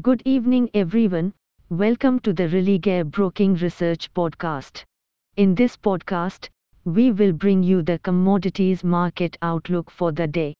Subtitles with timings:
[0.00, 1.34] Good evening, everyone.
[1.68, 4.84] Welcome to the Religare Broking Research Podcast.
[5.36, 6.48] In this podcast,
[6.86, 10.54] we will bring you the commodities market outlook for the day.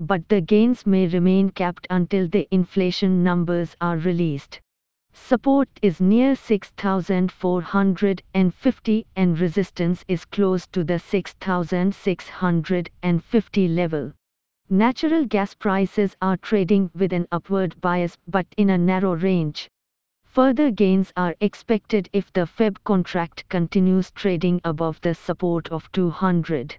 [0.00, 4.60] But the gains may remain capped until the inflation numbers are released.
[5.16, 14.12] Support is near 6450 and resistance is close to the 6650 level.
[14.68, 19.70] Natural gas prices are trading with an upward bias but in a narrow range.
[20.24, 26.76] Further gains are expected if the Feb contract continues trading above the support of 200.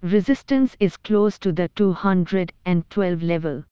[0.00, 3.62] Resistance is close to the 212 level.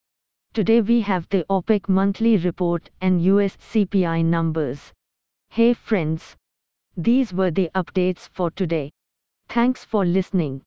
[0.55, 4.93] Today we have the OPEC monthly report and US CPI numbers.
[5.49, 6.37] Hey friends.
[6.95, 8.91] These were the updates for today.
[9.49, 10.61] Thanks for listening.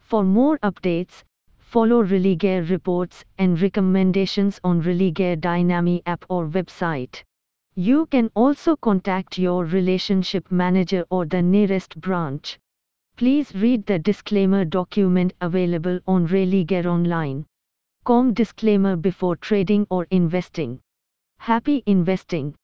[0.00, 1.22] For more updates,
[1.56, 7.22] follow Religare reports and recommendations on Religare Dynami app or website.
[7.74, 12.58] You can also contact your relationship manager or the nearest branch.
[13.16, 17.46] Please read the disclaimer document available on Religare Online.
[18.04, 20.80] Com disclaimer before trading or investing.
[21.38, 22.54] Happy investing.